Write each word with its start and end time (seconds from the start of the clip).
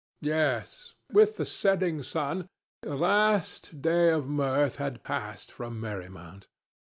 Yes, 0.23 0.95
with 1.11 1.37
the 1.37 1.45
setting 1.45 2.01
sun 2.01 2.47
the 2.81 2.95
last 2.95 3.83
day 3.83 4.09
of 4.09 4.27
mirth 4.27 4.77
had 4.77 5.03
passed 5.03 5.51
from 5.51 5.79
Merry 5.79 6.09
Mount. 6.09 6.47